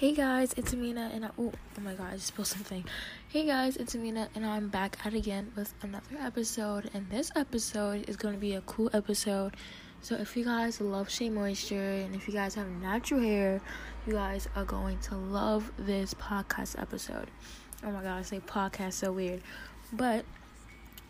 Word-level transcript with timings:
Hey 0.00 0.14
guys, 0.14 0.54
it's 0.56 0.72
Amina, 0.72 1.10
and 1.12 1.26
I, 1.26 1.28
oh, 1.38 1.52
oh 1.52 1.80
my 1.82 1.92
god, 1.92 2.14
I 2.14 2.14
just 2.14 2.28
spilled 2.28 2.46
something. 2.46 2.86
Hey 3.28 3.44
guys, 3.44 3.76
it's 3.76 3.94
Amina, 3.94 4.30
and 4.34 4.46
I'm 4.46 4.70
back 4.70 4.96
at 5.04 5.12
again 5.12 5.52
with 5.54 5.74
another 5.82 6.16
episode. 6.18 6.88
And 6.94 7.10
this 7.10 7.30
episode 7.36 8.08
is 8.08 8.16
going 8.16 8.32
to 8.32 8.40
be 8.40 8.54
a 8.54 8.62
cool 8.62 8.88
episode. 8.94 9.58
So 10.00 10.14
if 10.14 10.38
you 10.38 10.46
guys 10.46 10.80
love 10.80 11.10
Shea 11.10 11.28
Moisture 11.28 11.76
and 12.02 12.14
if 12.14 12.26
you 12.26 12.32
guys 12.32 12.54
have 12.54 12.66
natural 12.80 13.20
hair, 13.20 13.60
you 14.06 14.14
guys 14.14 14.48
are 14.56 14.64
going 14.64 15.00
to 15.00 15.16
love 15.16 15.70
this 15.76 16.14
podcast 16.14 16.80
episode. 16.80 17.30
Oh 17.84 17.90
my 17.90 18.02
god, 18.02 18.20
I 18.20 18.22
say 18.22 18.40
podcast 18.40 18.94
so 18.94 19.12
weird, 19.12 19.42
but 19.92 20.24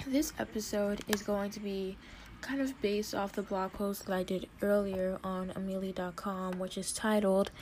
this 0.04 0.32
episode 0.40 1.02
is 1.06 1.22
going 1.22 1.52
to 1.52 1.60
be 1.60 1.96
kind 2.40 2.60
of 2.60 2.80
based 2.82 3.14
off 3.14 3.34
the 3.34 3.42
blog 3.42 3.72
post 3.72 4.06
that 4.06 4.14
I 4.14 4.24
did 4.24 4.48
earlier 4.62 5.20
on 5.22 5.50
AminaLee.com, 5.50 6.58
which 6.58 6.76
is 6.76 6.92
titled 6.92 7.52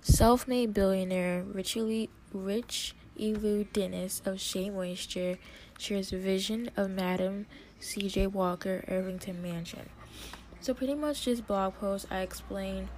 Self 0.00 0.46
Made 0.46 0.72
Billionaire 0.72 1.42
Richie 1.42 2.08
Rich 2.32 2.94
Elu 3.18 3.66
Dennis 3.72 4.22
of 4.24 4.40
Shea 4.40 4.70
Moisture 4.70 5.38
shares 5.78 6.10
vision 6.10 6.70
of 6.76 6.90
Madam 6.90 7.46
CJ 7.80 8.28
Walker 8.32 8.84
Irvington 8.88 9.42
Mansion. 9.42 9.88
So, 10.60 10.74
pretty 10.74 10.94
much 10.94 11.24
this 11.24 11.40
blog 11.40 11.74
post, 11.74 12.06
I 12.10 12.20
explained 12.20 12.88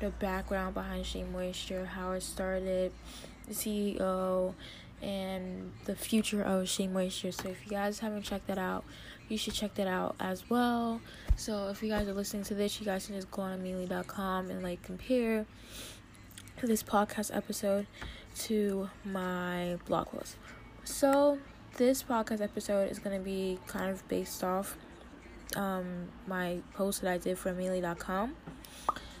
the 0.00 0.10
background 0.10 0.74
behind 0.74 1.06
Shea 1.06 1.24
Moisture, 1.24 1.84
how 1.84 2.12
it 2.12 2.22
started, 2.22 2.92
the 3.46 3.54
CEO, 3.54 4.54
and 5.02 5.72
the 5.84 5.94
future 5.94 6.42
of 6.42 6.68
Shea 6.68 6.86
Moisture. 6.86 7.32
So 7.32 7.48
if 7.48 7.64
you 7.64 7.70
guys 7.70 7.98
haven't 8.00 8.22
checked 8.22 8.46
that 8.48 8.58
out, 8.58 8.84
you 9.28 9.38
should 9.38 9.54
check 9.54 9.74
that 9.74 9.86
out 9.86 10.16
as 10.18 10.48
well. 10.50 11.00
So 11.36 11.68
if 11.68 11.82
you 11.82 11.88
guys 11.88 12.08
are 12.08 12.14
listening 12.14 12.42
to 12.44 12.54
this, 12.54 12.80
you 12.80 12.86
guys 12.86 13.06
can 13.06 13.14
just 13.14 13.30
go 13.30 13.42
on 13.42 13.58
AminaLee.com 13.60 14.50
and 14.50 14.62
like 14.62 14.82
compare 14.82 15.46
this 16.66 16.82
podcast 16.82 17.34
episode 17.34 17.86
to 18.36 18.90
my 19.04 19.78
blog 19.86 20.08
post. 20.08 20.36
So 20.84 21.38
this 21.76 22.02
podcast 22.02 22.40
episode 22.40 22.90
is 22.90 22.98
gonna 22.98 23.20
be 23.20 23.58
kind 23.66 23.90
of 23.90 24.06
based 24.08 24.42
off 24.42 24.76
um, 25.56 26.08
my 26.26 26.58
post 26.74 27.02
that 27.02 27.12
I 27.12 27.18
did 27.18 27.38
for 27.38 27.52
AminaLee.com. 27.52 28.34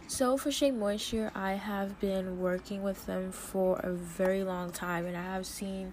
So 0.06 0.36
for 0.36 0.50
Shea 0.50 0.70
Moisture, 0.70 1.30
I 1.34 1.52
have 1.52 2.00
been 2.00 2.40
working 2.40 2.82
with 2.82 3.04
them 3.06 3.30
for 3.30 3.78
a 3.80 3.92
very 3.92 4.42
long 4.42 4.70
time, 4.70 5.06
and 5.06 5.16
I 5.16 5.22
have 5.22 5.46
seen 5.46 5.92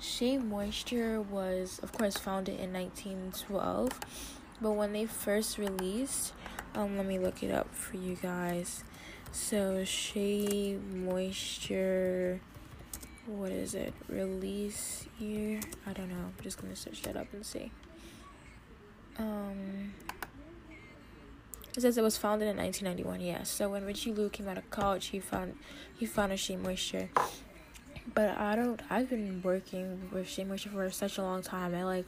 Shea 0.00 0.38
Moisture 0.38 1.20
was, 1.20 1.78
of 1.82 1.92
course, 1.92 2.16
founded 2.16 2.58
in 2.58 2.72
1912. 2.72 4.00
But 4.60 4.70
when 4.72 4.92
they 4.92 5.06
first 5.06 5.58
released, 5.58 6.32
um, 6.74 6.96
let 6.96 7.06
me 7.06 7.18
look 7.18 7.42
it 7.42 7.50
up 7.50 7.72
for 7.74 7.96
you 7.96 8.16
guys. 8.16 8.84
So 9.32 9.82
Shea 9.82 10.76
Moisture, 10.76 12.38
what 13.26 13.50
is 13.50 13.74
it? 13.74 13.94
Release 14.08 15.06
year? 15.18 15.58
I 15.86 15.94
don't 15.94 16.10
know. 16.10 16.16
I'm 16.16 16.34
just 16.42 16.60
gonna 16.60 16.76
search 16.76 17.00
that 17.02 17.16
up 17.16 17.28
and 17.32 17.44
see. 17.44 17.72
Um. 19.18 19.94
It 21.74 21.80
says 21.80 21.96
it 21.96 22.02
was 22.02 22.18
founded 22.18 22.48
in 22.48 22.58
1991. 22.58 23.20
Yes. 23.26 23.48
So 23.48 23.70
when 23.70 23.86
Richelieu 23.86 24.28
came 24.28 24.46
out 24.46 24.58
of 24.58 24.68
college, 24.68 25.06
he 25.06 25.20
found 25.20 25.56
he 25.98 26.04
founded 26.04 26.38
Shea 26.38 26.56
Moisture. 26.56 27.08
But 28.14 28.36
I 28.36 28.54
don't. 28.54 28.82
I've 28.90 29.08
been 29.08 29.40
working 29.42 30.10
with 30.12 30.28
Shea 30.28 30.44
Moisture 30.44 30.68
for 30.68 30.90
such 30.90 31.16
a 31.16 31.22
long 31.22 31.40
time. 31.40 31.74
I 31.74 31.84
like 31.84 32.06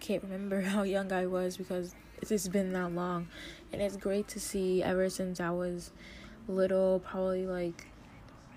can't 0.00 0.22
remember 0.22 0.60
how 0.72 0.82
young 0.82 1.12
I 1.12 1.26
was 1.26 1.56
because 1.56 1.94
it's 2.28 2.48
been 2.48 2.72
that 2.72 2.92
long, 2.92 3.28
and 3.72 3.80
it's 3.80 3.96
great 3.96 4.28
to 4.28 4.40
see 4.40 4.82
ever 4.82 5.08
since 5.08 5.40
I 5.40 5.50
was 5.50 5.92
little, 6.48 7.00
probably 7.00 7.46
like 7.46 7.86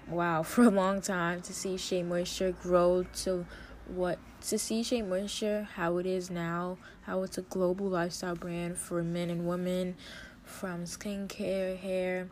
wow 0.10 0.44
for 0.44 0.64
a 0.64 0.70
long 0.70 1.02
time 1.02 1.42
to 1.42 1.54
see 1.54 1.78
Shea 1.78 2.04
Moisture 2.04 2.52
grow 2.52 3.06
to 3.24 3.46
what 3.88 4.20
to 4.42 4.60
see 4.60 4.84
Shea 4.84 5.02
Moisture, 5.02 5.68
how 5.76 5.98
it 5.98 6.06
is 6.06 6.30
now, 6.30 6.78
how 7.04 7.24
it's 7.24 7.38
a 7.38 7.42
global 7.42 7.88
lifestyle 7.88 8.36
brand 8.36 8.78
for 8.78 9.04
men 9.04 9.30
and 9.30 9.48
women, 9.48 9.96
from 10.44 10.84
skincare, 10.84 11.78
hair, 11.78 12.30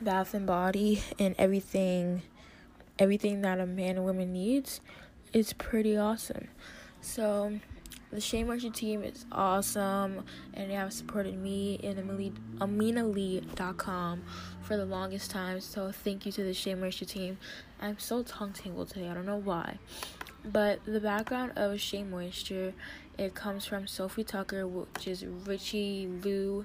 bath 0.00 0.34
and 0.34 0.46
body, 0.46 1.02
and 1.18 1.34
everything, 1.38 2.22
everything 2.98 3.42
that 3.42 3.60
a 3.60 3.66
man 3.66 3.96
and 3.96 4.04
woman 4.04 4.32
needs, 4.32 4.80
it's 5.32 5.52
pretty 5.52 5.96
awesome. 5.96 6.48
So, 7.00 7.60
the 8.10 8.20
Shea 8.20 8.44
Moisture 8.44 8.70
team 8.70 9.02
is 9.02 9.26
awesome, 9.32 10.24
and 10.54 10.70
they 10.70 10.74
have 10.74 10.92
supported 10.92 11.36
me 11.36 11.74
in 11.82 11.96
AminaLee.com 12.60 14.22
for 14.62 14.76
the 14.76 14.84
longest 14.86 15.30
time. 15.30 15.60
So, 15.60 15.90
thank 15.90 16.24
you 16.26 16.32
to 16.32 16.44
the 16.44 16.54
Shea 16.54 16.74
Moisture 16.74 17.04
team. 17.04 17.38
I'm 17.80 17.98
so 17.98 18.22
tongue 18.22 18.52
tangled 18.52 18.88
today. 18.88 19.08
I 19.08 19.14
don't 19.14 19.26
know 19.26 19.36
why. 19.36 19.78
But 20.44 20.84
the 20.84 21.00
background 21.00 21.52
of 21.56 21.80
Shea 21.80 22.04
Moisture, 22.04 22.72
it 23.18 23.34
comes 23.34 23.66
from 23.66 23.86
Sofi 23.86 24.22
Tucker, 24.22 24.66
which 24.66 25.08
is 25.08 25.24
Richie 25.24 26.06
Lou 26.22 26.64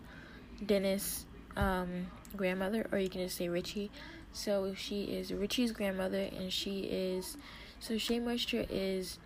Dennis' 0.65 1.25
um, 1.57 2.07
grandmother, 2.35 2.87
or 2.91 2.99
you 2.99 3.09
can 3.09 3.21
just 3.21 3.37
say 3.37 3.49
Richie. 3.49 3.89
So 4.33 4.73
she 4.75 5.03
is 5.03 5.33
Richie's 5.33 5.71
grandmother, 5.71 6.29
and 6.37 6.53
she 6.53 6.81
is 6.81 7.37
so 7.79 7.97
Shea 7.97 8.19
Moisture 8.19 8.65
is 8.69 9.17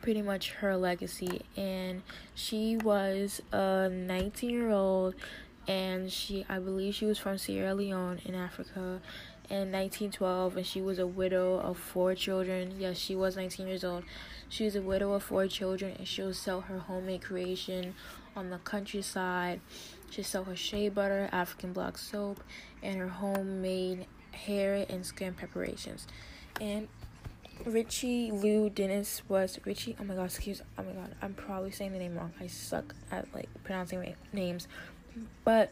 pretty 0.00 0.22
much 0.22 0.52
her 0.52 0.76
legacy, 0.76 1.42
and 1.56 2.02
she 2.34 2.76
was 2.76 3.42
a 3.52 3.88
19 3.88 4.50
year 4.50 4.70
old, 4.70 5.14
and 5.68 6.10
she 6.10 6.44
I 6.48 6.58
believe 6.58 6.94
she 6.94 7.06
was 7.06 7.18
from 7.18 7.38
Sierra 7.38 7.74
Leone 7.74 8.20
in 8.24 8.34
Africa, 8.34 9.00
in 9.50 9.72
1912 9.72 10.58
and 10.58 10.66
she 10.66 10.80
was 10.80 11.00
a 11.00 11.06
widow 11.06 11.58
of 11.58 11.76
four 11.76 12.14
children. 12.14 12.76
Yes, 12.78 12.96
she 12.96 13.16
was 13.16 13.36
19 13.36 13.66
years 13.66 13.82
old. 13.82 14.04
She 14.48 14.64
was 14.64 14.76
a 14.76 14.82
widow 14.82 15.12
of 15.12 15.24
four 15.24 15.48
children 15.48 15.96
and 15.98 16.06
she'll 16.06 16.32
sell 16.32 16.62
her 16.62 16.78
homemade 16.78 17.22
creation 17.22 17.94
on 18.36 18.50
the 18.50 18.58
countryside. 18.58 19.60
She 20.08 20.22
sell 20.22 20.44
her 20.44 20.54
shea 20.54 20.88
butter, 20.88 21.28
African 21.32 21.72
black 21.72 21.98
soap, 21.98 22.42
and 22.80 23.00
her 23.00 23.08
homemade 23.08 24.06
hair 24.32 24.86
and 24.88 25.04
skin 25.04 25.34
preparations. 25.34 26.06
And 26.60 26.86
Richelieu 27.64 28.70
Dennis 28.70 29.22
was 29.28 29.58
Richie. 29.64 29.96
Oh 30.00 30.04
my 30.04 30.14
god, 30.14 30.26
excuse. 30.26 30.62
Oh 30.78 30.82
my 30.82 30.92
god, 30.92 31.14
I'm 31.22 31.34
probably 31.34 31.70
saying 31.70 31.92
the 31.92 31.98
name 31.98 32.16
wrong. 32.16 32.32
I 32.40 32.46
suck 32.46 32.94
at 33.10 33.32
like 33.34 33.48
pronouncing 33.64 34.14
names, 34.32 34.68
but 35.44 35.70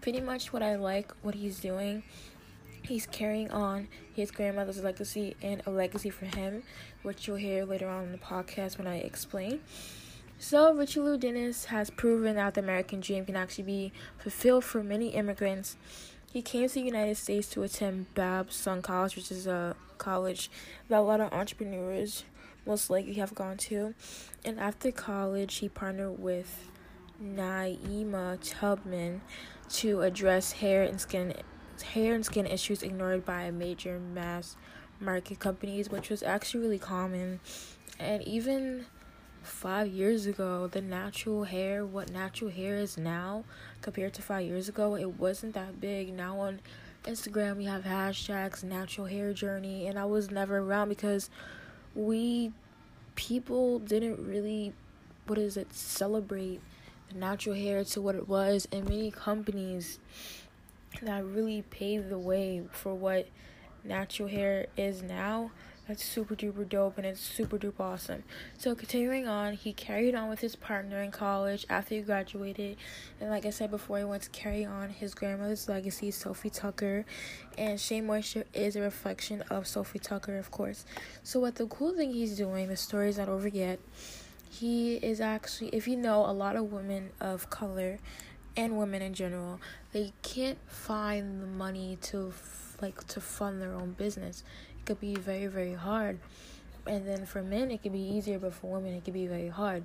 pretty 0.00 0.20
much 0.20 0.52
what 0.52 0.62
I 0.62 0.76
like 0.76 1.12
what 1.22 1.34
he's 1.34 1.60
doing 1.60 2.02
He's 2.88 3.06
carrying 3.06 3.50
on 3.50 3.88
his 4.14 4.30
grandmother's 4.30 4.82
legacy 4.82 5.36
and 5.42 5.62
a 5.66 5.70
legacy 5.70 6.08
for 6.08 6.24
him, 6.24 6.62
which 7.02 7.26
you'll 7.26 7.36
hear 7.36 7.66
later 7.66 7.86
on 7.86 8.04
in 8.04 8.12
the 8.12 8.18
podcast 8.18 8.78
when 8.78 8.86
I 8.86 8.96
explain. 8.96 9.60
So, 10.38 10.72
Richelieu 10.72 11.18
Dennis 11.18 11.66
has 11.66 11.90
proven 11.90 12.36
that 12.36 12.54
the 12.54 12.62
American 12.62 13.00
dream 13.00 13.26
can 13.26 13.36
actually 13.36 13.64
be 13.64 13.92
fulfilled 14.16 14.64
for 14.64 14.82
many 14.82 15.08
immigrants. 15.08 15.76
He 16.38 16.42
came 16.42 16.68
to 16.68 16.74
the 16.74 16.82
United 16.82 17.16
States 17.16 17.48
to 17.48 17.64
attend 17.64 18.14
Babson 18.14 18.80
College, 18.80 19.16
which 19.16 19.32
is 19.32 19.48
a 19.48 19.74
college 19.98 20.52
that 20.88 21.00
a 21.00 21.02
lot 21.02 21.20
of 21.20 21.32
entrepreneurs 21.32 22.22
most 22.64 22.90
likely 22.90 23.14
have 23.14 23.34
gone 23.34 23.56
to. 23.56 23.92
And 24.44 24.60
after 24.60 24.92
college, 24.92 25.56
he 25.56 25.68
partnered 25.68 26.20
with 26.20 26.70
Nyema 27.20 28.38
Tubman 28.40 29.20
to 29.70 30.02
address 30.02 30.52
hair 30.52 30.84
and 30.84 31.00
skin 31.00 31.34
hair 31.84 32.14
and 32.14 32.24
skin 32.24 32.46
issues 32.46 32.84
ignored 32.84 33.24
by 33.24 33.50
major 33.50 33.98
mass 33.98 34.54
market 35.00 35.40
companies, 35.40 35.90
which 35.90 36.08
was 36.08 36.22
actually 36.22 36.60
really 36.60 36.78
common. 36.78 37.40
And 37.98 38.22
even 38.22 38.86
five 39.48 39.88
years 39.88 40.26
ago, 40.26 40.66
the 40.66 40.80
natural 40.80 41.44
hair, 41.44 41.84
what 41.84 42.10
natural 42.10 42.50
hair 42.50 42.76
is 42.76 42.96
now 42.96 43.44
compared 43.82 44.14
to 44.14 44.22
five 44.22 44.44
years 44.44 44.68
ago, 44.68 44.96
it 44.96 45.18
wasn't 45.18 45.54
that 45.54 45.80
big. 45.80 46.12
Now 46.12 46.38
on 46.40 46.60
Instagram, 47.04 47.56
we 47.56 47.64
have 47.64 47.84
hashtags 47.84 48.62
natural 48.62 49.06
hair 49.06 49.32
journey, 49.32 49.86
and 49.86 49.98
I 49.98 50.04
was 50.04 50.30
never 50.30 50.58
around 50.58 50.88
because 50.88 51.30
we 51.94 52.52
people 53.14 53.78
didn't 53.78 54.24
really, 54.24 54.72
what 55.26 55.38
is 55.38 55.56
it, 55.56 55.72
celebrate 55.72 56.60
the 57.08 57.18
natural 57.18 57.54
hair 57.54 57.82
to 57.82 58.00
what 58.00 58.14
it 58.14 58.28
was, 58.28 58.68
and 58.70 58.88
many 58.88 59.10
companies 59.10 59.98
that 61.02 61.24
really 61.24 61.62
paved 61.62 62.08
the 62.10 62.18
way 62.18 62.62
for 62.70 62.94
what 62.94 63.28
natural 63.84 64.28
hair 64.28 64.66
is 64.76 65.02
now. 65.02 65.50
That's 65.88 66.04
super 66.04 66.36
duper 66.36 66.68
dope 66.68 66.98
and 66.98 67.06
it's 67.06 67.18
super 67.18 67.56
duper 67.58 67.80
awesome. 67.80 68.22
So 68.58 68.74
continuing 68.74 69.26
on, 69.26 69.54
he 69.54 69.72
carried 69.72 70.14
on 70.14 70.28
with 70.28 70.40
his 70.40 70.54
partner 70.54 71.00
in 71.02 71.10
college 71.10 71.64
after 71.70 71.94
he 71.94 72.02
graduated, 72.02 72.76
and 73.18 73.30
like 73.30 73.46
I 73.46 73.50
said 73.50 73.70
before, 73.70 73.96
he 73.96 74.04
went 74.04 74.24
to 74.24 74.30
carry 74.30 74.66
on 74.66 74.90
his 74.90 75.14
grandmother's 75.14 75.66
legacy, 75.66 76.10
Sofi 76.10 76.50
Tucker, 76.50 77.06
and 77.56 77.80
Shea 77.80 78.02
Moisture 78.02 78.44
is 78.52 78.76
a 78.76 78.82
reflection 78.82 79.40
of 79.48 79.66
Sofi 79.66 79.98
Tucker, 79.98 80.36
of 80.36 80.50
course. 80.50 80.84
So 81.22 81.40
what 81.40 81.54
the 81.54 81.66
cool 81.66 81.94
thing 81.96 82.12
he's 82.12 82.36
doing, 82.36 82.68
the 82.68 82.76
story 82.76 83.08
is 83.08 83.16
not 83.16 83.30
over 83.30 83.48
yet. 83.48 83.80
He 84.50 84.96
is 84.96 85.22
actually, 85.22 85.70
if 85.70 85.88
you 85.88 85.96
know, 85.96 86.26
a 86.26 86.32
lot 86.32 86.54
of 86.54 86.70
women 86.70 87.12
of 87.18 87.48
color 87.48 87.98
and 88.58 88.76
women 88.76 89.00
in 89.00 89.14
general, 89.14 89.58
they 89.92 90.12
can't 90.20 90.58
find 90.66 91.40
the 91.40 91.46
money 91.46 91.96
to 92.02 92.34
like 92.80 93.06
to 93.08 93.20
fund 93.20 93.60
their 93.60 93.74
own 93.74 93.92
business. 93.92 94.44
Could 94.88 95.00
be 95.00 95.16
very 95.16 95.48
very 95.48 95.74
hard. 95.74 96.18
And 96.86 97.06
then 97.06 97.26
for 97.26 97.42
men 97.42 97.70
it 97.70 97.82
could 97.82 97.92
be 97.92 98.00
easier, 98.00 98.38
but 98.38 98.54
for 98.54 98.72
women 98.72 98.94
it 98.94 99.04
could 99.04 99.12
be 99.12 99.26
very 99.26 99.48
hard. 99.48 99.84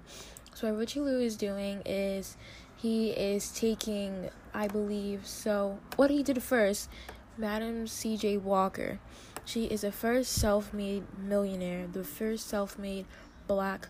So 0.53 0.69
what 0.69 0.79
Richelieu 0.79 1.19
is 1.19 1.35
doing 1.35 1.81
is 1.85 2.38
he 2.77 3.09
is 3.09 3.51
taking, 3.51 4.29
I 4.53 4.69
believe, 4.69 5.27
so 5.27 5.77
what 5.97 6.09
he 6.09 6.23
did 6.23 6.41
first, 6.41 6.89
Madam 7.38 7.85
C.J. 7.85 8.38
Walker. 8.38 9.00
She 9.44 9.65
is 9.65 9.81
the 9.81 9.91
first 9.91 10.31
self-made 10.31 11.03
millionaire, 11.19 11.85
the 11.88 12.06
first 12.06 12.47
self-made 12.47 13.06
black 13.45 13.89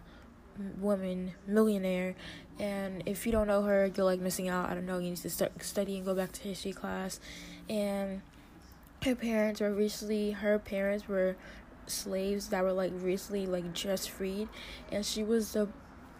woman 0.80 1.33
millionaire 1.45 2.16
and 2.59 3.04
if 3.06 3.25
you 3.25 3.31
don't 3.31 3.48
know 3.48 3.63
her 3.63 3.89
you're 3.95 4.06
like 4.06 4.19
missing 4.19 4.50
out 4.50 4.69
i 4.69 4.75
don't 4.75 4.86
know 4.86 5.00
you 5.00 5.09
need 5.09 5.18
to 5.18 5.30
start 5.30 5.51
studying 5.63 6.04
go 6.04 6.13
back 6.13 6.31
to 6.31 6.42
history 6.42 6.71
class 6.71 7.19
and 7.68 8.21
her 9.04 9.16
parents 9.16 9.62
were 9.62 9.74
recently 9.74 10.32
her 10.32 10.60
parents 10.60 11.08
were 11.08 11.36
slaves 11.88 12.50
that 12.50 12.64
were 12.64 12.72
like 12.72 12.92
recently 12.96 13.46
like 13.46 13.74
just 13.74 14.10
freed. 14.10 14.48
And 14.92 15.06
she 15.06 15.24
was 15.24 15.54
the 15.54 15.68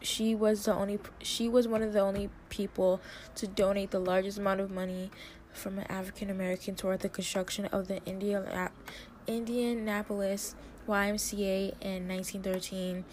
she 0.02 0.36
was 0.36 0.66
the 0.66 0.74
only 0.74 1.00
she 1.22 1.48
was 1.48 1.68
one 1.68 1.82
of 1.82 1.94
the 1.94 2.02
only 2.02 2.30
people 2.50 3.02
to 3.36 3.48
donate 3.48 3.92
the 3.92 4.00
largest 4.00 4.38
amount 4.38 4.60
of 4.60 4.70
money 4.70 5.12
from 5.52 5.80
an 5.80 5.86
African 5.90 6.30
American 6.30 6.76
toward 6.76 7.00
the 7.00 7.10
construction 7.10 7.66
of 7.68 7.88
the 7.88 8.04
Indian 8.06 8.46
Indianapolis 9.28 10.56
YMCA 10.88 11.76
in 11.80 12.08
1913 12.08 13.06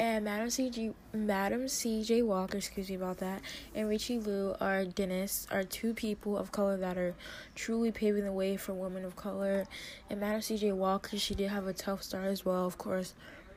and 0.00 0.24
Madam 0.24 0.50
C.G. 0.50 0.92
Madam 1.12 1.68
C.J. 1.68 2.22
Walker, 2.22 2.58
excuse 2.58 2.88
me 2.88 2.94
about 2.94 3.18
that, 3.18 3.42
and 3.74 3.88
Richelieu 3.88 4.54
are 4.60 4.84
dentists, 4.84 5.46
are 5.50 5.62
two 5.62 5.94
people 5.94 6.36
of 6.36 6.52
color 6.52 6.76
that 6.76 6.96
are 6.96 7.14
truly 7.54 7.90
paving 7.90 8.24
the 8.24 8.32
way 8.32 8.56
for 8.56 8.72
women 8.72 9.04
of 9.04 9.16
color. 9.16 9.66
And 10.10 10.20
Madam 10.20 10.40
C.J. 10.40 10.72
Walker, 10.72 11.18
she 11.18 11.34
did 11.34 11.50
have 11.50 11.66
a 11.66 11.72
tough 11.72 12.02
start 12.02 12.26
as 12.26 12.44
well, 12.44 12.66
of 12.66 12.78
course. 12.78 13.14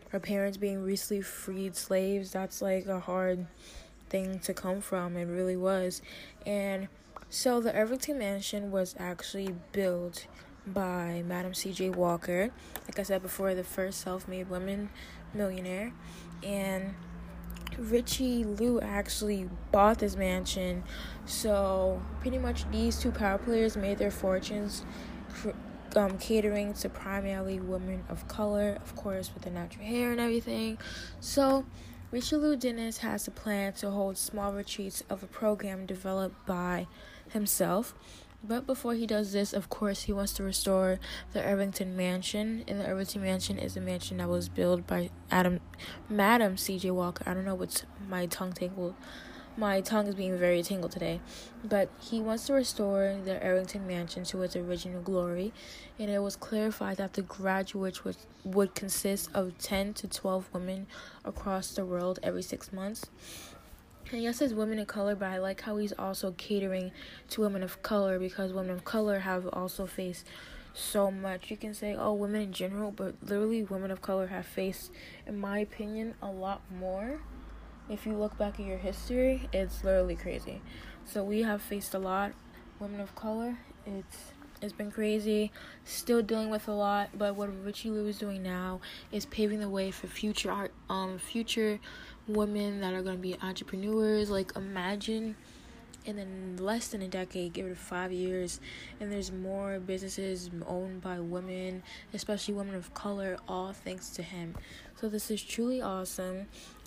Her 0.09 0.19
parents 0.19 0.57
being 0.57 0.83
recently 0.83 1.21
freed 1.21 1.75
slaves, 1.75 2.31
that's 2.31 2.61
like 2.61 2.85
a 2.85 2.99
hard 2.99 3.47
thing 4.09 4.39
to 4.39 4.53
come 4.53 4.81
from. 4.81 5.17
It 5.17 5.25
really 5.25 5.57
was. 5.57 6.01
And 6.45 6.87
so 7.29 7.59
the 7.59 7.73
Irvington 7.73 8.19
Mansion 8.19 8.71
was 8.71 8.95
actually 8.99 9.55
built 9.71 10.27
by 10.67 11.23
Madam 11.27 11.53
C.J. 11.53 11.91
Walker. 11.91 12.49
Like 12.87 12.99
I 12.99 13.03
said 13.03 13.21
before, 13.21 13.53
the 13.55 13.63
first 13.63 14.01
self 14.01 14.27
made 14.27 14.49
woman 14.49 14.89
millionaire 15.35 15.93
and 16.43 16.95
Richelieu 17.77 18.79
actually 18.79 19.49
bought 19.71 19.99
this 19.99 20.15
mansion. 20.15 20.83
So 21.25 22.01
pretty 22.21 22.37
much 22.37 22.69
these 22.71 22.99
two 22.99 23.11
power 23.11 23.37
players 23.37 23.75
made 23.75 23.97
their 23.97 24.11
fortunes 24.11 24.83
um, 25.95 26.17
catering 26.17 26.73
to 26.73 26.89
primarily 26.89 27.59
women 27.59 28.03
of 28.09 28.27
color, 28.27 28.77
of 28.81 28.95
course, 28.95 29.33
with 29.33 29.43
the 29.43 29.49
natural 29.49 29.85
hair 29.85 30.11
and 30.11 30.19
everything. 30.19 30.77
So 31.19 31.65
Richelieu 32.11 32.55
Dennis 32.55 32.99
has 32.99 33.27
a 33.27 33.31
plan 33.31 33.73
to 33.73 33.91
hold 33.91 34.17
small 34.17 34.53
retreats 34.53 35.03
of 35.09 35.23
a 35.23 35.27
program 35.27 35.85
developed 35.85 36.45
by 36.45 36.87
himself 37.29 37.93
but 38.47 38.65
before 38.65 38.93
he 38.93 39.07
does 39.07 39.31
this, 39.31 39.53
of 39.53 39.69
course, 39.69 40.03
he 40.03 40.13
wants 40.13 40.33
to 40.33 40.43
restore 40.43 40.99
the 41.33 41.43
Irvington 41.43 41.95
Mansion. 41.95 42.63
And 42.67 42.79
the 42.79 42.87
Irvington 42.87 43.21
Mansion 43.21 43.57
is 43.57 43.75
a 43.75 43.81
mansion 43.81 44.17
that 44.17 44.29
was 44.29 44.49
built 44.49 44.85
by 44.85 45.09
Adam, 45.31 45.59
Madam 46.09 46.57
C.J. 46.57 46.91
Walker. 46.91 47.23
I 47.29 47.33
don't 47.33 47.45
know 47.45 47.55
what's 47.55 47.83
my 48.07 48.25
tongue 48.25 48.53
tangled. 48.53 48.95
My 49.57 49.79
tongue 49.79 50.07
is 50.07 50.15
being 50.15 50.37
very 50.37 50.61
tangled 50.63 50.91
today. 50.91 51.21
But 51.63 51.89
he 51.99 52.19
wants 52.19 52.45
to 52.47 52.53
restore 52.53 53.17
the 53.23 53.41
Irvington 53.41 53.87
Mansion 53.87 54.23
to 54.25 54.41
its 54.43 54.55
original 54.55 55.01
glory. 55.01 55.53
And 55.97 56.09
it 56.09 56.19
was 56.19 56.35
clarified 56.35 56.97
that 56.97 57.13
the 57.13 57.21
graduates 57.21 58.03
would, 58.03 58.17
would 58.43 58.75
consist 58.75 59.29
of 59.33 59.57
10 59.57 59.93
to 59.95 60.07
12 60.07 60.49
women 60.53 60.87
across 61.23 61.73
the 61.73 61.85
world 61.85 62.19
every 62.21 62.41
six 62.41 62.73
months. 62.73 63.05
And 64.11 64.21
yes, 64.21 64.39
it's 64.39 64.53
women 64.53 64.77
of 64.77 64.87
color, 64.87 65.15
but 65.15 65.29
I 65.29 65.39
like 65.39 65.61
how 65.61 65.77
he's 65.77 65.93
also 65.93 66.31
catering 66.37 66.91
to 67.29 67.41
women 67.41 67.63
of 67.63 67.81
color 67.81 68.19
because 68.19 68.53
women 68.53 68.71
of 68.71 68.85
color 68.85 69.19
have 69.19 69.47
also 69.47 69.87
faced 69.87 70.27
so 70.73 71.09
much. 71.09 71.49
You 71.49 71.57
can 71.57 71.73
say, 71.73 71.95
oh, 71.95 72.13
women 72.13 72.41
in 72.41 72.53
general, 72.53 72.91
but 72.91 73.15
literally, 73.23 73.63
women 73.63 73.89
of 73.89 74.01
color 74.01 74.27
have 74.27 74.45
faced, 74.45 74.91
in 75.25 75.39
my 75.39 75.59
opinion, 75.59 76.13
a 76.21 76.29
lot 76.29 76.61
more. 76.71 77.19
If 77.89 78.05
you 78.05 78.13
look 78.13 78.37
back 78.37 78.59
at 78.59 78.65
your 78.65 78.77
history, 78.77 79.49
it's 79.51 79.83
literally 79.83 80.15
crazy. 80.15 80.61
So 81.05 81.23
we 81.23 81.41
have 81.41 81.61
faced 81.61 81.93
a 81.93 81.99
lot. 81.99 82.33
Women 82.79 82.99
of 82.99 83.15
color, 83.15 83.57
it's 83.85 84.33
it's 84.61 84.73
been 84.73 84.91
crazy. 84.91 85.51
Still 85.83 86.21
dealing 86.21 86.49
with 86.49 86.67
a 86.67 86.71
lot, 86.71 87.09
but 87.17 87.35
what 87.35 87.49
Richelieu 87.63 88.07
is 88.07 88.17
doing 88.17 88.41
now 88.41 88.81
is 89.11 89.25
paving 89.25 89.59
the 89.59 89.69
way 89.69 89.91
for 89.91 90.07
future 90.07 90.51
art, 90.51 90.71
um, 90.89 91.19
future 91.19 91.79
women 92.27 92.81
that 92.81 92.93
are 92.93 93.01
going 93.01 93.17
to 93.17 93.21
be 93.21 93.35
entrepreneurs. 93.41 94.29
Like, 94.29 94.55
imagine 94.55 95.35
in 96.05 96.17
then 96.17 96.57
less 96.59 96.89
than 96.89 97.01
a 97.01 97.07
decade, 97.07 97.53
give 97.53 97.65
it 97.65 97.77
five 97.77 98.11
years, 98.11 98.59
and 98.99 99.11
there's 99.11 99.31
more 99.31 99.79
businesses 99.79 100.49
owned 100.67 101.01
by 101.01 101.19
women, 101.19 101.81
especially 102.13 102.53
women 102.53 102.75
of 102.75 102.93
color, 102.93 103.37
all 103.47 103.73
thanks 103.73 104.09
to 104.09 104.21
him. 104.21 104.55
So 104.95 105.09
this 105.09 105.31
is 105.31 105.43
truly 105.43 105.81
awesome. 105.81 106.45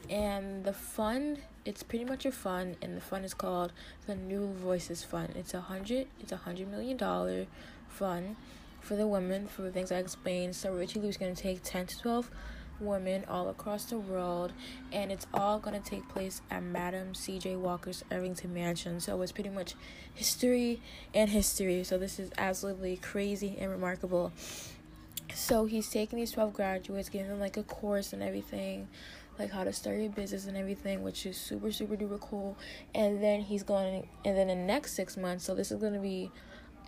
And 0.08 0.64
the 0.64 0.72
fund, 0.72 1.40
it's 1.64 1.82
pretty 1.82 2.04
much 2.04 2.24
a 2.24 2.32
fund, 2.32 2.76
and 2.80 2.96
the 2.96 3.00
fund 3.00 3.24
is 3.24 3.34
called 3.34 3.72
the 4.06 4.14
New 4.14 4.52
Voices 4.52 5.02
Fund. 5.02 5.34
It's 5.34 5.54
a 5.54 5.60
hundred, 5.60 6.06
it's 6.20 6.32
a 6.32 6.36
hundred 6.36 6.70
million 6.70 6.96
dollar 6.96 7.46
fund 7.88 8.36
for 8.80 8.94
the 8.94 9.06
women 9.06 9.48
for 9.48 9.62
the 9.62 9.72
things 9.72 9.90
I 9.90 9.96
explained. 9.96 10.54
So 10.54 10.72
Richelieu's 10.72 11.16
gonna 11.16 11.34
take 11.34 11.62
ten 11.64 11.86
to 11.86 11.98
twelve 11.98 12.30
women 12.80 13.24
all 13.28 13.48
across 13.48 13.84
the 13.86 13.98
world, 13.98 14.52
and 14.92 15.10
it's 15.10 15.26
all 15.34 15.58
gonna 15.58 15.80
take 15.80 16.08
place 16.08 16.40
at 16.50 16.62
Madam 16.62 17.14
C.J. 17.14 17.56
Walker's 17.56 18.04
Irvington 18.10 18.54
Mansion. 18.54 19.00
So 19.00 19.20
it's 19.22 19.32
pretty 19.32 19.50
much 19.50 19.74
history 20.14 20.80
and 21.14 21.30
history. 21.30 21.84
So 21.84 21.98
this 21.98 22.18
is 22.18 22.30
absolutely 22.38 22.96
crazy 22.96 23.56
and 23.58 23.70
remarkable. 23.70 24.32
So 25.34 25.66
he's 25.66 25.88
taking 25.90 26.18
these 26.18 26.32
12 26.32 26.52
graduates, 26.52 27.08
giving 27.08 27.28
them 27.28 27.40
like 27.40 27.56
a 27.56 27.62
course 27.62 28.12
and 28.12 28.22
everything, 28.22 28.88
like 29.38 29.50
how 29.50 29.64
to 29.64 29.72
start 29.72 29.98
your 29.98 30.10
business 30.10 30.46
and 30.46 30.56
everything, 30.56 31.02
which 31.02 31.26
is 31.26 31.36
super, 31.36 31.70
super 31.70 31.96
duper 31.96 32.20
cool. 32.20 32.56
And 32.94 33.22
then 33.22 33.42
he's 33.42 33.62
going, 33.62 34.08
and 34.24 34.36
then 34.36 34.48
the 34.48 34.54
next 34.54 34.94
six 34.94 35.16
months, 35.16 35.44
so 35.44 35.54
this 35.54 35.70
is 35.70 35.80
to 35.80 35.98
be 36.00 36.30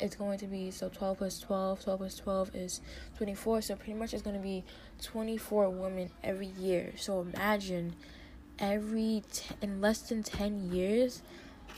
it's 0.00 0.16
going 0.16 0.38
to 0.38 0.46
be 0.46 0.70
so 0.70 0.88
12 0.88 1.18
plus 1.18 1.38
12 1.40 1.82
12 1.84 1.98
plus 1.98 2.16
12 2.16 2.54
is 2.54 2.80
24 3.16 3.62
so 3.62 3.76
pretty 3.76 3.94
much 3.94 4.14
it's 4.14 4.22
going 4.22 4.36
to 4.36 4.42
be 4.42 4.64
24 5.02 5.70
women 5.70 6.10
every 6.22 6.48
year. 6.58 6.92
So 6.96 7.20
imagine 7.20 7.94
every 8.58 9.22
t- 9.32 9.54
in 9.62 9.80
less 9.80 10.00
than 10.02 10.22
10 10.22 10.72
years 10.72 11.22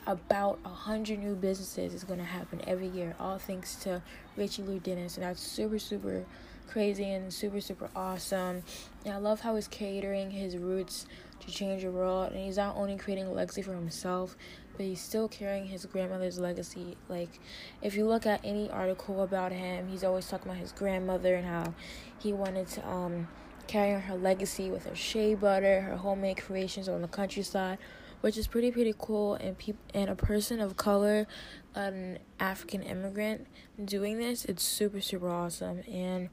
about 0.07 0.59
a 0.64 0.69
hundred 0.69 1.19
new 1.21 1.35
businesses 1.35 1.95
is 1.95 2.02
going 2.02 2.19
to 2.19 2.25
happen 2.25 2.61
every 2.67 2.88
year 2.88 3.14
all 3.21 3.38
thanks 3.38 3.76
to 3.76 4.02
richelieu 4.37 4.81
dennis. 4.81 5.17
And 5.17 5.25
that's 5.25 5.41
super 5.41 5.79
super 5.79 6.25
crazy 6.67 7.11
and 7.12 7.33
super 7.33 7.61
super 7.61 7.88
awesome. 7.95 8.62
And 9.05 9.14
i 9.14 9.19
love 9.19 9.41
how 9.41 9.55
he's 9.55 9.69
catering 9.69 10.31
his 10.31 10.57
roots 10.57 11.07
to 11.41 11.50
change 11.50 11.83
the 11.83 11.91
world 11.91 12.33
and 12.33 12.45
he's 12.45 12.57
not 12.57 12.76
only 12.76 12.97
creating 12.97 13.26
a 13.26 13.33
legacy 13.33 13.62
for 13.62 13.75
himself 13.75 14.37
but 14.76 14.87
he's 14.87 15.00
still 15.00 15.29
carrying 15.29 15.67
his 15.67 15.85
grandmother's 15.87 16.38
legacy. 16.38 16.97
Like, 17.09 17.41
if 17.83 17.95
you 17.95 18.07
look 18.07 18.26
at 18.26 18.41
any 18.45 18.71
article 18.71 19.23
about 19.23 19.52
him, 19.52 19.88
he's 19.88 20.05
always 20.05 20.29
talking 20.29 20.50
about 20.50 20.61
his 20.61 20.73
grandmother 20.73 21.35
and 21.35 21.47
how 21.47 21.75
he 22.19 22.33
wanted 22.33 22.69
to 22.69 22.88
um, 22.88 23.29
carry 23.67 23.95
on 23.95 24.02
her 24.02 24.17
legacy 24.17 24.71
with 24.71 24.87
her 24.87 24.95
shea 24.95 25.35
butter, 25.35 25.83
her 25.83 25.97
homemade 25.97 26.38
creations 26.38 26.88
on 26.88 27.02
the 27.02 27.09
countryside, 27.09 27.79
which 28.21 28.37
is 28.37 28.47
pretty 28.47 28.71
pretty 28.71 28.95
cool. 28.99 29.35
And 29.35 29.57
people 29.59 29.81
and 29.95 30.11
a 30.11 30.14
person 30.14 30.61
of 30.61 30.76
color, 30.76 31.26
an 31.75 32.19
African 32.38 32.83
immigrant, 32.83 33.47
doing 33.85 34.19
this, 34.19 34.45
it's 34.45 34.62
super 34.62 35.00
super 35.00 35.29
awesome. 35.29 35.83
And 35.91 36.29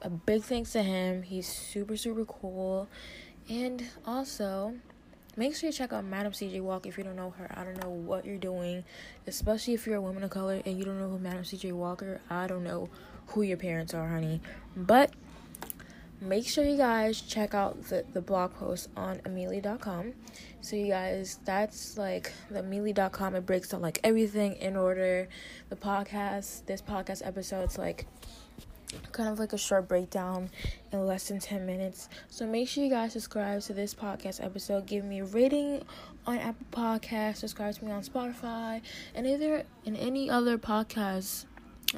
a 0.00 0.10
big 0.10 0.42
thanks 0.42 0.72
to 0.72 0.82
him. 0.82 1.22
He's 1.22 1.46
super 1.46 1.96
super 1.96 2.24
cool. 2.24 2.88
And 3.48 3.84
also, 4.06 4.74
make 5.36 5.56
sure 5.56 5.68
you 5.68 5.72
check 5.72 5.92
out 5.92 6.04
Madam 6.04 6.32
CJ 6.32 6.60
Walker 6.60 6.88
if 6.88 6.98
you 6.98 7.04
don't 7.04 7.16
know 7.16 7.30
her. 7.30 7.50
I 7.54 7.64
don't 7.64 7.80
know 7.82 7.90
what 7.90 8.24
you're 8.24 8.38
doing, 8.38 8.84
especially 9.26 9.74
if 9.74 9.86
you're 9.86 9.96
a 9.96 10.00
woman 10.00 10.22
of 10.22 10.30
color 10.30 10.60
and 10.64 10.78
you 10.78 10.84
don't 10.84 10.98
know 10.98 11.08
who 11.08 11.18
Madam 11.18 11.42
CJ 11.42 11.72
Walker. 11.72 12.20
I 12.28 12.46
don't 12.46 12.64
know 12.64 12.88
who 13.28 13.42
your 13.42 13.56
parents 13.56 13.94
are, 13.94 14.08
honey. 14.08 14.40
But 14.76 15.12
make 16.20 16.46
sure 16.46 16.64
you 16.64 16.76
guys 16.76 17.20
check 17.20 17.54
out 17.54 17.82
the, 17.84 18.04
the 18.12 18.20
blog 18.20 18.54
post 18.54 18.88
on 18.96 19.18
aminalee.com. 19.20 20.12
So 20.60 20.76
you 20.76 20.88
guys, 20.88 21.40
that's 21.44 21.98
like 21.98 22.32
the 22.50 22.62
aminalee.com. 22.62 23.34
It 23.34 23.46
breaks 23.46 23.70
down 23.70 23.80
like 23.80 24.00
everything 24.04 24.54
in 24.56 24.76
order. 24.76 25.28
The 25.70 25.76
podcast, 25.76 26.66
this 26.66 26.80
podcast 26.82 27.26
episode, 27.26 27.62
episode's 27.62 27.78
like 27.78 28.06
kind 29.12 29.28
of 29.28 29.38
like 29.38 29.52
a 29.52 29.58
short 29.58 29.88
breakdown 29.88 30.50
in 30.92 31.06
less 31.06 31.28
than 31.28 31.38
10 31.38 31.66
minutes. 31.66 32.08
So 32.28 32.46
make 32.46 32.68
sure 32.68 32.84
you 32.84 32.90
guys 32.90 33.12
subscribe 33.12 33.62
to 33.62 33.72
this 33.72 33.94
podcast 33.94 34.44
episode. 34.44 34.86
Give 34.86 35.04
me 35.04 35.20
a 35.20 35.24
rating 35.24 35.82
on 36.26 36.38
Apple 36.38 36.66
Podcasts, 36.70 37.36
subscribe 37.36 37.74
to 37.74 37.84
me 37.84 37.92
on 37.92 38.02
Spotify, 38.02 38.80
and 39.14 39.26
either 39.26 39.64
in 39.84 39.96
any 39.96 40.30
other 40.30 40.58
podcast 40.58 41.46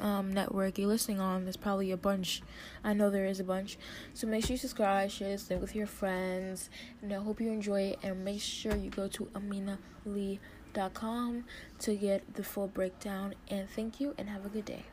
um, 0.01 0.33
network 0.33 0.77
you're 0.77 0.87
listening 0.87 1.19
on. 1.19 1.45
There's 1.45 1.57
probably 1.57 1.91
a 1.91 1.97
bunch. 1.97 2.41
I 2.83 2.93
know 2.93 3.09
there 3.09 3.25
is 3.25 3.39
a 3.39 3.43
bunch. 3.43 3.77
So 4.13 4.27
make 4.27 4.45
sure 4.45 4.53
you 4.53 4.57
subscribe, 4.57 5.09
share 5.09 5.29
this 5.29 5.49
link 5.49 5.61
with 5.61 5.75
your 5.75 5.87
friends, 5.87 6.69
and 7.01 7.13
I 7.13 7.17
hope 7.17 7.41
you 7.41 7.51
enjoy 7.51 7.81
it. 7.81 7.99
And 8.03 8.23
make 8.23 8.41
sure 8.41 8.75
you 8.75 8.89
go 8.89 9.07
to 9.09 9.25
aminalee.com 9.35 11.45
to 11.79 11.95
get 11.95 12.35
the 12.35 12.43
full 12.43 12.67
breakdown. 12.67 13.35
And 13.47 13.69
thank 13.69 13.99
you, 13.99 14.13
and 14.17 14.29
have 14.29 14.45
a 14.45 14.49
good 14.49 14.65
day. 14.65 14.83